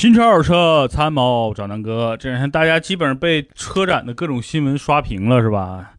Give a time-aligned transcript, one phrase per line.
[0.00, 2.16] 新车、二手车、参谋找南哥。
[2.16, 5.92] 这两天大家基本上被车展的各种新闻刷屏了，是吧？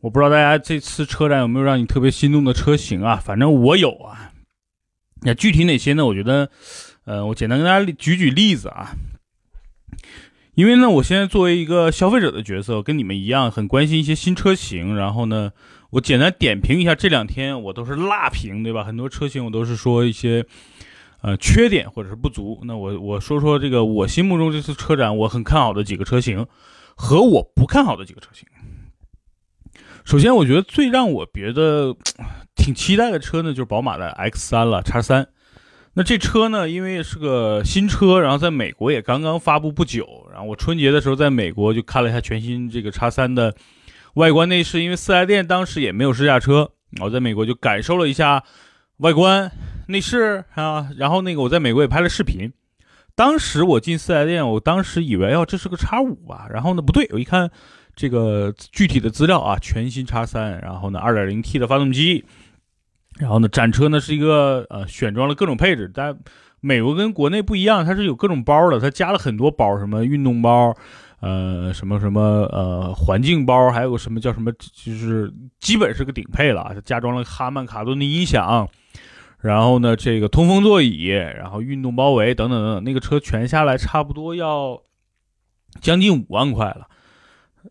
[0.00, 3.16] 我不知道大家这次车展有没有让你特别心动的车型啊？
[3.16, 4.30] 反正我有啊。
[5.22, 6.06] 那具体哪些呢？
[6.06, 6.50] 我觉得，
[7.04, 8.92] 呃，我简单跟大家举举例子啊。
[10.54, 14.94] 因为呢，我现在作为一个消费者的角色，跟你们一样很关心一些新车型。
[14.94, 15.50] 然后呢，
[15.90, 18.84] 我简单点评一下这两天我都是辣评，对吧？
[18.84, 20.46] 很多车型我都是说一些。
[21.22, 26.46] 呃，缺点或者是不足，那我我说说这个我心目中这次车展我很看好的几个车型，
[26.96, 28.46] 和我不看好的几个车型。
[30.04, 31.96] 首先，我觉得最让我觉得
[32.56, 35.28] 挺期待的车呢，就是宝马的 X 三了，叉三。
[35.94, 43.54] 那这车呢，因为是个新车，然后在美国也刚刚发布不久，然后我春节的时候在美国就看了一下全新这个叉三的
[44.14, 48.42] 外观内饰，因为四 S 店当时也没有试驾车，我在美国就感受了一下
[48.96, 49.52] 外观。
[49.86, 52.52] 内饰啊，然后那个我在美国也拍了视频。
[53.14, 57.50] 当时我进四 S 店，我当时以为哦这是个叉五吧，然后呢不对，我一看
[57.94, 62.24] 这个具体的资料啊，全新叉三，然后呢 2.0T 的发动机，
[63.18, 66.16] 然后呢展车呢是一个呃选装了各种配置，但
[66.60, 70.74] 美国跟国内不一样，它是有各种包的，它加了很多包，什么运动包，
[71.20, 75.30] 呃什么什么呃环境包，还有个什么叫什么，就是
[75.60, 78.66] 基本是个顶配了，它加装了哈曼卡顿的音响。
[79.42, 84.80] 然后呢，这个通风座椅，然后运动包围等等等等，那个车全下来差不多要
[85.80, 86.86] 将近五万块了。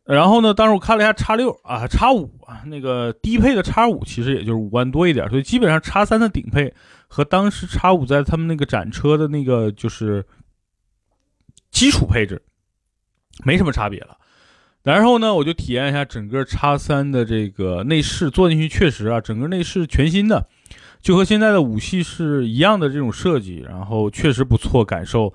[0.03, 6.73] 然后呢，当时我看了一下叉六啊，叉五啊，那个低配的叉五其实也就是五万多一点，所以基本上叉三的顶配
[7.08, 10.25] 和当时叉五在他们那个展车的那个就是
[11.72, 12.41] 基础配置
[13.45, 14.17] 没什么差别了。
[14.83, 20.50] 然后呢，我就体验一下整个叉三的这个内饰，坐进去确实啊，整个内饰全新的。
[21.01, 25.34] 就和现在的五系是一样的这种设计，然后确实不错，感受，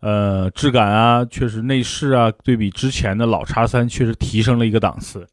[0.00, 5.26] 呃，质感啊，确实内饰啊，对比之前的老叉三确实提升了一个档次。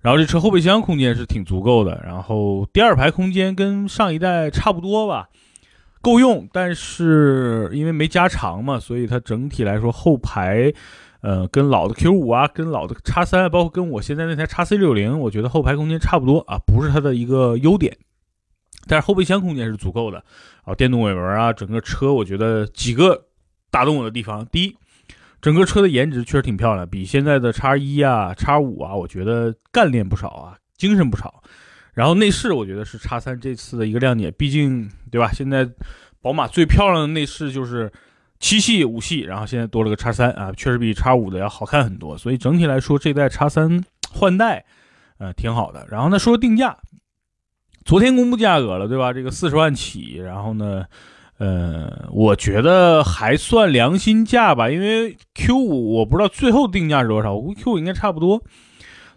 [0.00, 5.28] 然后这车后备箱空间是挺足够的，然后第二排空间跟上一代差不多吧，
[6.00, 6.48] 够用。
[6.52, 10.72] 但是因为没加长嘛，所以它整体来说后排，
[11.20, 17.98] 呃，跟老的 Q 五啊，跟老的叉三，包括跟我现在那台叉 C 六零，我觉得后排空间差不多啊，不是它的一个优点。
[18.88, 20.24] 但是后备箱空间是足够的，
[20.64, 23.26] 啊，电动尾门啊，整个车我觉得几个
[23.70, 24.76] 打动我的地方，第一，
[25.40, 31.42] 整个车的颜值确实挺漂亮，比现在的叉一啊、叉五啊，我觉得干练不少啊，精神不少。
[31.92, 35.30] 然后内饰我觉得是叉三这次的一个亮点，毕竟对吧？
[35.32, 35.68] 现在
[36.22, 37.92] 宝马最漂亮的内饰就是
[38.38, 42.16] 七系、五系，然后现在多了个叉三啊，确实比叉五的要好看很多。
[42.16, 44.64] 所以整体来说，这代叉三换代，
[45.18, 45.86] 呃，挺好的。
[45.90, 46.78] 然后呢，说定价。
[47.88, 49.14] 昨天公布价格了，对吧？
[49.14, 50.84] 这个四十万起，然后呢，
[51.38, 58.42] 呃，我觉得还算良心价吧，因为 Q 五我不知道最后定价是多少，我估计 Q 五应该差不多。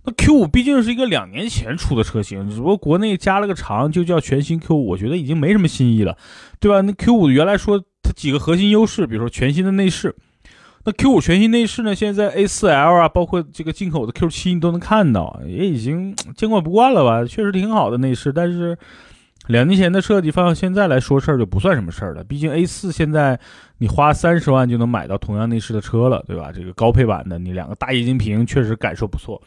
[0.06, 6.18] 那 Q 五毕竟是一个两年前出的车型，只不过国内加了个长，就叫全新 Q 五，我觉得已经没什么新意了，
[6.62, 6.80] 对吧？
[6.80, 10.16] 那 Q 五原来说它几个核心优势，比如说全新的内饰。
[10.84, 11.94] 那 Q 五全新内饰呢？
[11.94, 17.24] 现在 A4L 啊，包括这个进口的 Q 七，你都能看到，也已经见惯不惯了吧？
[17.24, 18.76] 确实挺好的内饰，但是
[19.46, 22.24] 两年前的设计放到现在来说事儿就不算什么事儿了。
[22.24, 23.40] 毕竟 A 四现在
[23.78, 26.52] 你花三十万就能买到同样内饰的车了，对吧？
[26.52, 29.40] 这个高配版的，你两个大液晶屏确实感受不错。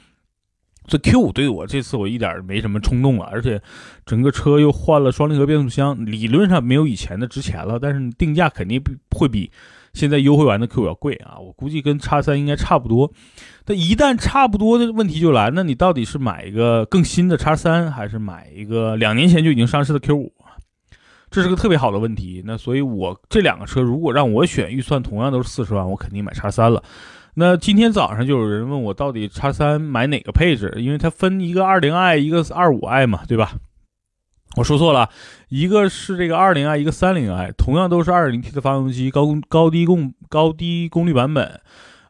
[0.86, 3.60] 这 Q 五对我这次我一点没什么冲动了，而且
[4.06, 8.80] 整个车又换了双离合变速箱，理论上没有以前的值钱了，但是定价肯定
[9.10, 9.50] 会比。
[9.94, 13.10] 现在优惠完的 Q 五要贵啊，我估计跟叉三应该差不多。
[13.64, 20.32] 但一旦差不多的问题就来，那你到底是买一个更新的叉三，还是买一个两年前就已经上市的 Q 五？
[21.30, 22.42] 这是个特别好的问题。
[22.44, 26.82] 那所以，我这两个车如果让我选，预算同样都是四十万，我肯定买叉三了。
[27.34, 30.72] 那今天早上就有人问我，到底叉三买哪个配置？
[30.76, 33.54] 因为它分一个二零 i，一个二五 i 嘛，对吧？
[34.56, 35.08] 我说错了，
[35.48, 41.60] 一个是这个二零 i，一个三零 i，同样都是二点零 T 的发动机，高高低功高低功率版本，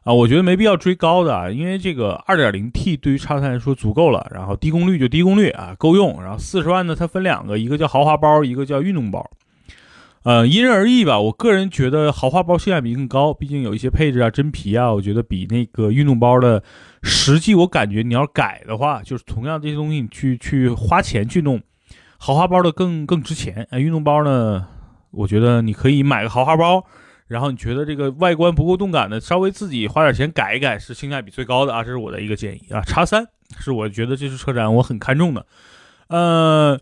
[0.03, 6.21] 啊，我觉得没必要追高的，因为这个二点零 T 对于叉三来说足够了，然后低功率就低功率啊，够用。
[6.21, 9.27] 然后四十万呢，它分两个，一个叫豪华包，一个叫运动包，
[10.21, 11.19] 呃，因人而异吧。
[11.19, 16.61] 我个人觉得豪华包性价比更高，毕竟有一些配置啊、真皮啊，我觉得比那个运动包的
[17.01, 21.59] 实际，我感觉你要改的话，就是同样这些东西，你去去花钱去弄。
[22.25, 24.65] 豪华包的更更值钱，哎，运动包呢？
[25.11, 26.83] 我觉得你可以买个豪华包，
[27.27, 31.83] 然后你觉得这个外观不够动感的，稍微自己花点钱改一改，是性价比最高的啊！
[31.83, 32.81] 这是我的一个建议啊。
[32.81, 33.27] 叉三
[33.59, 35.45] 是我觉得这次车展我很看重的，
[36.07, 36.79] 呃，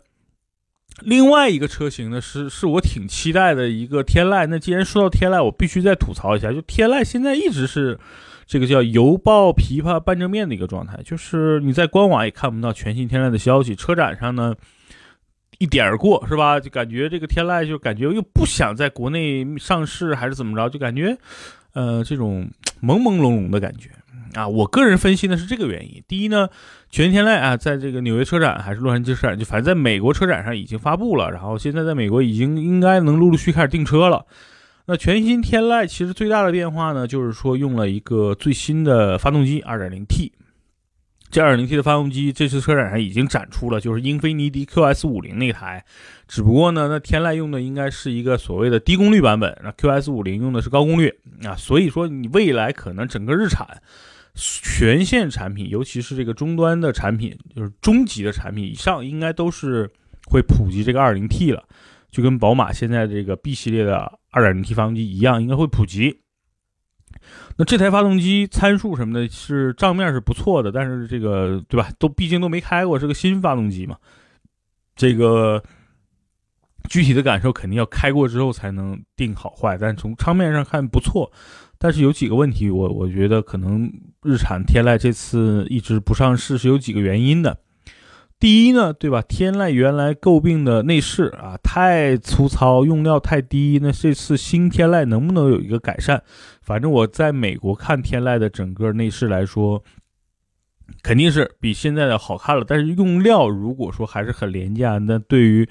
[1.02, 4.48] 另外一个车型呢，是是我挺期待的一个天籁。
[4.48, 8.00] 那既然说到天籁，我必须再吐槽一下，就天籁现在一直是
[8.46, 14.56] 这个叫犹抱琵琶半遮面的一个状态，就是你在官网也看不到全新天籁的消息，车展上呢
[15.60, 16.60] 一点儿过，是吧？
[16.60, 20.70] 就感觉这个天籁就感觉又不想在国内上市，还是怎么着？
[20.70, 21.18] 就感觉
[21.74, 22.50] 呃这种
[22.82, 23.90] 朦朦胧胧的感觉。
[24.34, 26.04] 啊，我个人分析呢是这个原因。
[26.08, 26.50] 第一呢，
[26.90, 34.26] 全新天籁啊，在这个纽约车展还是洛杉矶车展，就反正在美国车展上已经发布了，然后现在在美国已经应该能陆陆续开始订车了。
[34.86, 40.32] 那全新天籁其实最大的变化呢，就是说用了一个最新的发动机，2.0T。
[41.34, 45.84] 这 2.0T 的发动机这次车展上已经展出了，就是英菲尼迪 QS50 那台。
[46.28, 51.12] 只不过呢，那天籁用的应该是一个所谓的低功率版本，那 QS50 用的是高功率
[51.44, 51.56] 啊。
[51.56, 53.82] 所以说你未来可能整个日产。
[54.36, 59.88] 全线产品，尤其是这个终端的产品，就是中级的产品以上，应该都是
[60.26, 61.64] 会普及这个 2.0T 了，
[62.10, 66.23] 就跟宝马现在这个 B 系列的 2.0T 发动机一样，应该会普及。
[67.58, 73.98] 那这台发动机参数什么的，是账面是不错的，但是这个对吧，都毕竟都没开过，是个新发动机嘛，
[74.96, 75.64] 这个
[76.90, 81.32] 具体的感受肯定要开过之后才能定好坏，但从账面上看不错。
[81.78, 83.92] 但是有几个问题，我我觉得可能
[84.24, 87.60] 日产天籁这次一直不上市是有几个原因的。
[88.44, 89.22] 第一呢，对吧？
[89.22, 93.80] 天籁原来诟病的内饰啊太粗糙，用料太低。
[93.82, 96.22] 那这次新天籁能不能有一个改善？
[96.62, 99.82] 反正我在美国看天籁的整个内饰来说，
[101.02, 102.66] 肯定是比现在的好看了。
[102.68, 105.66] 但是用料如果说还是很廉价，那对于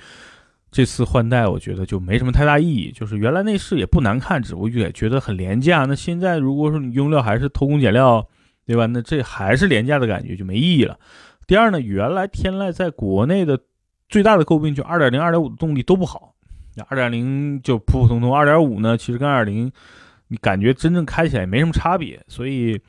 [0.70, 2.90] 这次换代，我觉得就没什么太大意义。
[2.90, 5.84] 就是原来内饰也不难看，只不过也觉得很廉价。
[5.84, 8.26] 那现在如果说你用料还是偷工减料，
[8.64, 8.86] 对吧？
[8.86, 10.98] 那这还是廉价的感觉，就没意义了。
[11.46, 13.58] 第二呢，原来天籁在国内的
[14.08, 16.34] 最大的诟病就2.0、2.5的动力都不好
[16.76, 19.70] ，2.0就普普通通，2.5呢其实跟2.0
[20.28, 22.80] 你感觉真正开起来没什么差别，所以。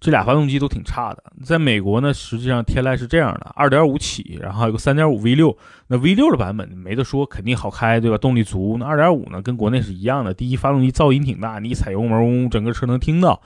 [0.00, 5.58] 这俩发动机都挺差的，在美国呢，实际上天籁是这样的，二点五起，然后还有个三点五 V 六，
[5.88, 8.16] 那 V 六的版本没得说，肯定好开，对吧？
[8.16, 8.76] 动力足。
[8.78, 10.32] 那二点五呢，跟国内是一样的。
[10.32, 13.42] 第一，发动机噪音挺大，你一踩油门，整个车能听到。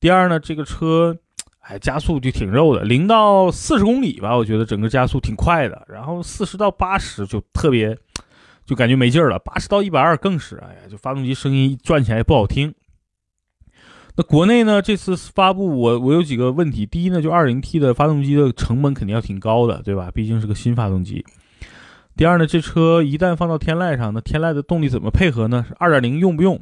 [0.00, 1.14] 第二呢，这个车，
[1.70, 5.86] 哎，加速就挺肉的，零到四十公里吧，我觉得整个加速挺快的。
[5.88, 7.96] 然后四十到八十就特别，
[8.66, 9.38] 就感觉没劲儿了。
[9.38, 12.74] 八十到一百二更是，哎呀，就发动机声音转起来不好听。
[14.16, 14.82] 那国内呢？
[14.82, 16.84] 这次发布我我有几个问题。
[16.84, 20.10] 第一呢，就二零 T 的发动机的成本肯定要挺高的，对吧？
[20.12, 21.24] 毕竟是个新发动机。
[22.16, 25.64] 第二呢，这车一旦放到天籁上，那天籁的动力怎么配合呢？
[25.78, 26.60] 二点零用不用，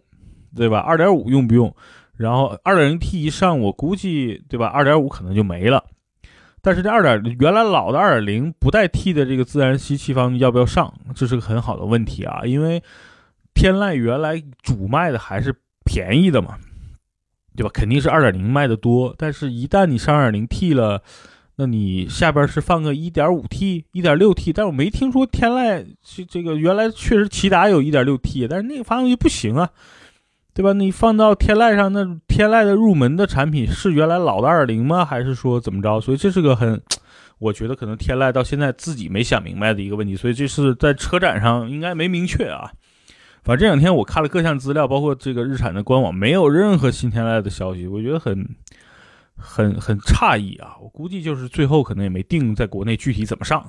[0.55, 0.78] 对吧？
[0.81, 1.75] 二点五用不用？
[2.19, 4.67] 然后二点零 T 一上，我估计对吧？
[4.67, 5.82] 二点五可能就没了。
[6.61, 10.93] 但是这二点原来老的二点零不带 T 的这个自然吸气方要不要上？
[11.15, 12.82] 这是个很好的问题啊，因为
[13.55, 15.55] 天籁原来主卖的还是
[15.85, 16.59] 便宜的嘛。
[17.56, 17.70] 对吧？
[17.75, 21.03] 肯定是二点零卖的多，但是一旦你上二点零 T 了，
[21.56, 29.70] 那你下边是放个一点五 T、一点六 T，但我没听说天籁这这个原来确实骐达有一点六 T，但是那个发动机不行啊，
[30.58, 30.72] 对吧？
[30.72, 35.05] 你放到天籁上，那天籁的入门的产品是原来老的二点零吗？
[35.05, 36.00] 还是说怎么着？
[36.00, 36.82] 所以这是个很，
[37.38, 42.72] 我觉得可能天籁到现在自己没想明白的一个问题，所以这是在车展上应该没明确啊。
[43.44, 48.44] 反正这两天我看了各项资料，包括这个日产的官网，没有任何新天籁的消息，我觉得很
[49.36, 50.74] 很很诧异啊！
[50.82, 53.65] 我估计就是最后可能也没定在国内具体怎么上。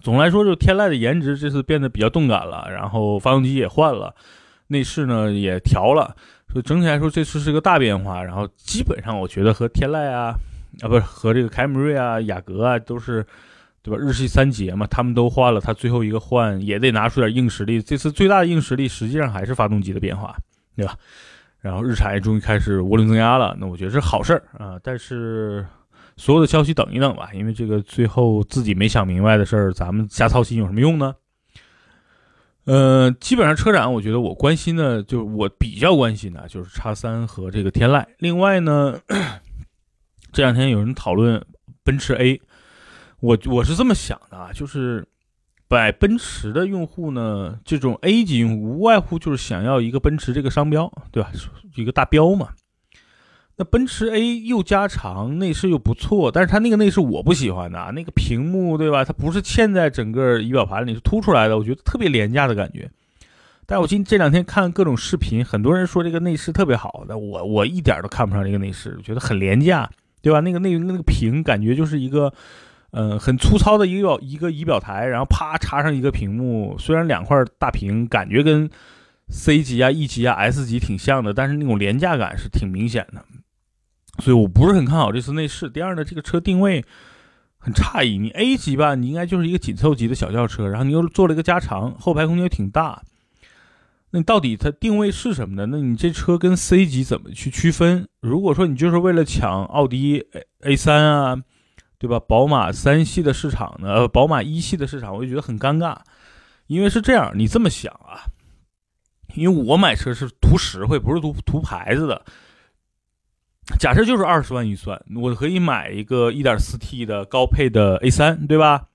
[0.00, 4.12] 总来说，就天籁的颜值这次变得比较动感了，然后发动机也换了，
[4.68, 6.14] 内饰呢也调了，
[6.52, 8.22] 所以整体来说这次是个大变化。
[8.22, 10.34] 然后基本上我觉得和天籁啊
[10.82, 13.26] 啊不是和这个凯美瑞啊、雅阁啊都是。
[13.82, 14.02] 对吧？
[14.04, 17.80] 日系三杰嘛，他们都换了，他最后一个换也得拿出点硬实力。
[17.80, 20.36] 这次最大的硬实力实际上还是发动机的变化，
[20.74, 20.96] 对吧？
[21.60, 24.76] 然后日产也终于开始涡轮增压了，那我觉得是好事儿啊。
[24.82, 25.64] 但是
[26.16, 31.14] 所有的消息等一等吧，因为这个最后自己没想明白的事儿，咱们瞎操心有什么用呢？
[32.66, 38.04] 呃，基本上车展，我觉得我关心的，就是我比较关心的，就是叉三和这个天籁。
[38.18, 39.00] 另外呢，
[40.32, 41.44] 这两天有人讨论
[41.84, 42.40] 奔驰 A。
[43.20, 45.06] 我我是这么想的啊，就是
[45.68, 51.30] 买奔驰的用户呢，这种 A 级用户无外乎就是想要一个奔驰这个商标，对吧？
[51.76, 52.50] 一个大标嘛。
[53.56, 59.04] 那奔驰 A 又加长，内饰又不错，但是它那个内饰我不喜欢的，那个屏幕对吧？
[59.04, 62.90] 它不是嵌在整个仪表盘里，是凸出来的，我觉得特别廉价的感觉。
[63.66, 69.90] 但我今这两天看各种视频，很多人说这个内饰特别好，的我我一点都看不上这个内饰，我觉得很廉价，
[70.22, 70.40] 对吧？
[70.40, 72.32] 那个那个那个屏感觉就是一个。
[72.92, 78.70] 嗯，很粗糙的一个一个仪表台，然后啪插上一个屏幕，虽然两块大屏，感觉跟
[79.28, 83.22] C 级啊、E 级啊、S 级挺像的，但是那种廉价感是挺明显的，
[84.18, 85.68] 所以我不是很看好这次内饰。
[85.68, 86.84] 第二呢，这个车定位
[87.58, 93.02] 很诧异，你 A 级吧，你应该就是一个紧凑级的小轿车，然后你又做了一个加长，后排空间又挺大。
[94.10, 95.66] 那你到底它定位是什么呢？
[95.66, 98.08] 那你这车跟 C 级怎么去区分？
[98.20, 101.42] 如果说你就是为了抢奥迪 A A 三啊，
[101.98, 102.20] 对吧？
[102.20, 104.06] 宝马三系的市场呢？
[104.06, 105.96] 宝马一系的市场，我就觉得很尴尬。
[106.68, 108.30] 因为是这样，你这么想啊？
[109.34, 112.24] 因为我买车是图实惠，不是图图牌子的。
[113.78, 118.86] 假设就是二十万预算，我可以买一个 1.4T 的高配的 A 三，对吧？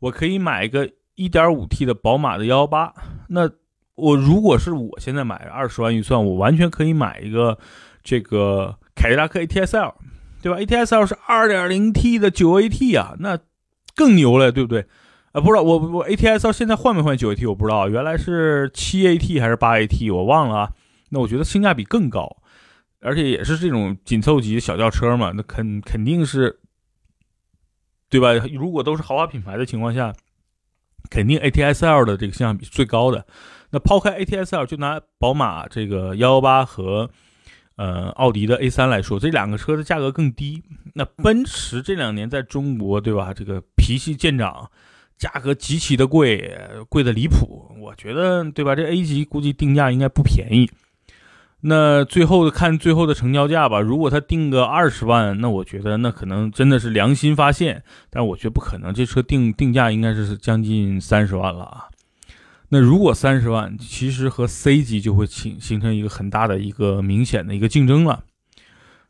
[0.00, 2.92] 我可以买一个 1.5T 的宝马的118，
[3.28, 3.50] 那。
[3.96, 7.56] 我如果是我现在买二十万预算，我完全可以买一个
[8.04, 9.94] 这个凯迪拉克 ATS-L，
[10.42, 13.38] 对吧？ATS-L 是二点零 T 的九 AT 啊，那
[13.94, 14.84] 更牛了，对不对？
[15.32, 20.70] 啊，不知道我我 ATS-L 现在换没换九 AT 我不知道，原来是七 AT 还是八 AT 我忘了啊。
[21.08, 22.36] 那我觉得性价比更高，
[23.06, 26.58] 而且也是这种紧凑级小轿车嘛，那肯肯定是，
[28.10, 28.32] 对吧？
[28.52, 30.12] 如果都是豪华品牌的情况下，
[31.08, 33.24] 肯定 ATS-L 的这个性价比是最高的。
[33.70, 37.08] 那抛开 ATS-L，就拿宝马这个幺幺八和，
[37.76, 40.62] 呃，奥迪的 A 三来说，这两个车的价格更低。
[40.94, 43.32] 那奔驰这两年在中国，对吧？
[43.32, 44.68] 这个脾气见长，
[45.16, 46.58] 价格极其的贵，
[46.88, 47.70] 贵的离谱。
[47.80, 48.74] 我觉得，对吧？
[48.74, 50.68] 这 A 级估计定价应该不便宜。
[51.68, 53.80] 那最后看最后的成交价吧。
[53.80, 57.82] 如果他定个二十万，那我觉得那可能真的是良心发现。
[58.08, 61.86] 但我觉得不可能，这车定定价应该是将近三十万了啊。
[62.68, 68.22] 那如果三十万，其实和 C 级就会形形成一个很大的一个明显的一个竞争了。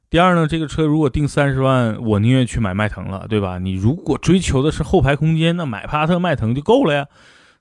[0.08, 3.58] 第二呢，这个车如果定三十万，我宁愿去买迈腾了，对吧？
[3.58, 7.06] 你如果追求的是后排空间，那买帕萨特、迈腾就够了呀。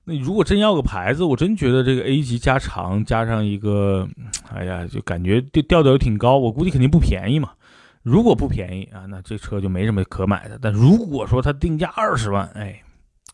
[0.06, 4.08] 那如果真要个牌子，我真觉得这个 A 级加长加上一个，
[4.54, 7.50] 哎呀，就感觉调调调挺高，我估计肯定不便宜嘛。
[8.02, 10.58] 如果不便宜啊，那这车就没什么可买的。
[10.62, 12.80] 但如果说它定价二十万，哎，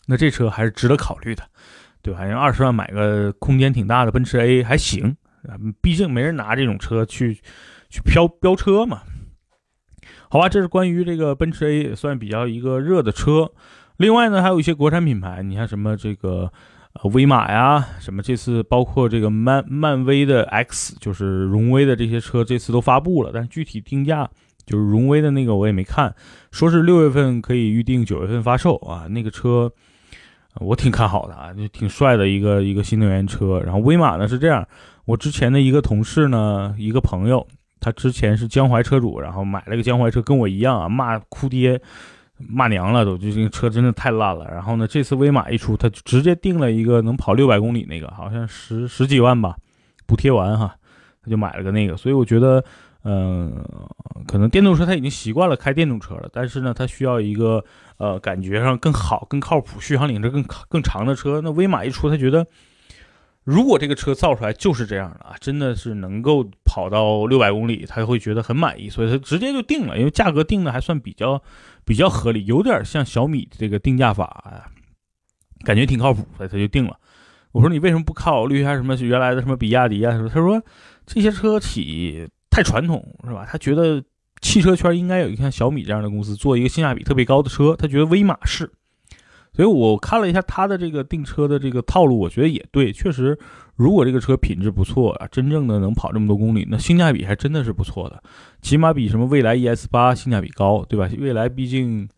[0.06, 1.44] 那这车还是值得考虑的。
[2.04, 2.22] 对吧？
[2.22, 5.16] 因为二十万买个空间挺大的奔驰 A 还行，
[5.80, 7.34] 毕竟没人拿这种车去
[7.90, 9.02] 去飙飙车嘛。
[10.28, 13.48] 好吧，这是关于这个奔驰 A 也算比较一个热的车。
[13.96, 16.52] 另外呢，还有一些国产品牌，你看什么这个
[16.94, 24.28] 呃威马呀，什么这次包括这个漫漫威的 X，就是荣威的这些车，这次都发布了，但具体定价
[24.64, 26.14] 就是荣威的那个我也没看，
[26.50, 29.70] 说是六月份可以预定，九月份发售啊，那个车。
[30.56, 33.58] 我挺看好的啊，就挺帅的一个一个新能源车。
[33.64, 34.68] 然后威马呢是这样，
[35.06, 37.46] 我之前的一个同事呢，一个朋友，
[37.80, 41.80] 他之前是江淮车主，然后买了个江淮车，跟我一样啊，骂哭爹，
[42.48, 44.46] 骂娘了都，就这个车真的太烂了。
[44.50, 49.56] 然后呢，这次威马一出，他就直接定了一个能跑六百公里那个，好像十十几万吧，
[50.06, 50.74] 补贴完哈，
[51.22, 51.96] 他就买了个那个。
[51.96, 52.64] 所以我觉得。
[53.04, 53.52] 嗯，
[54.28, 57.64] 可能电动车他已经习惯了开电动车了，但是呢，他需要一个
[57.96, 61.40] 呃感觉上更好、更靠谱、续航里程更更长的车。
[61.40, 62.46] 那威马一出，他觉得
[63.44, 71.42] 如果这个车造出来就是这样的啊，真的是能够跑到六百公里，他会觉得很满意，所以他直接就定了，因为价格定的还算比较
[71.84, 74.70] 比较合理，有点像小米这个定价法啊，
[75.64, 76.96] 感觉挺靠谱，所以他就定了。
[77.52, 80.12] 我说你为什么不考虑一下什么原来的什么比亚迪啊？
[80.12, 80.62] 他说
[81.06, 82.28] 这些车企。
[82.54, 83.48] 太传统是吧？
[83.50, 84.04] 他觉得
[84.42, 88.70] 汽车圈应该有一个像小米这样的公司做一个性价比特别高的车，他觉得威马是。
[89.54, 93.38] 所以我看了一下他的这个订车的这个套路，我觉得也对，确实，
[93.76, 98.22] 如果这个车品质不错啊，真正的能跑这么多公里，那性价比还真的是不错的，
[98.62, 101.06] 起码比什么蔚来 ES 八性价比高，对吧？
[101.18, 102.08] 蔚来毕竟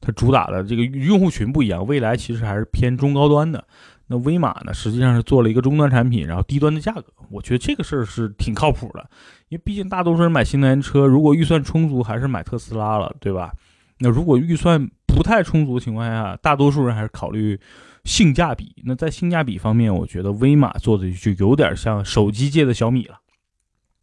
[0.00, 3.64] 它主打的这个用户群不一样，蔚来其实还是偏中高端的。
[4.08, 9.04] 那威马呢，实际上是做了一个中端产品，然后低端的价格，我觉得这个事儿是挺靠谱的，
[9.48, 13.52] 因为毕竟大多数人买新能源车，如果预算充足，还是买特斯拉了，对吧？
[13.98, 17.58] 那如果预算不太充足的情况下，大多数人还是考虑
[18.04, 18.74] 性价比。
[18.84, 23.20] 那在性价比方面，我觉得威马做的就有点像手机界的小米了。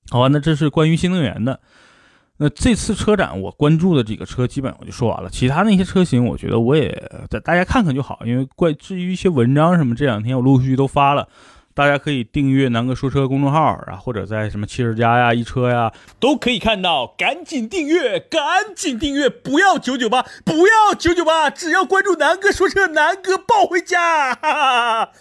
[0.10, 1.60] 好吧，那这是关于新能源的。
[2.38, 6.92] 那这次车展我关注的几个车基本我就说完了，其他那些车型我觉得我也
[7.44, 11.30] 大家看看就好，因为关至于一些文章什么，这两天我陆续都发了，
[11.76, 18.42] 大家可以订阅南哥说车公众号啊，或者在什么汽车家呀、一车呀都可以看到，赶紧订阅，赶
[18.76, 24.36] 紧订阅，不要九九八，不要九九八，只要关注南哥说车，南哥抱回家。
[24.36, 25.12] 哈哈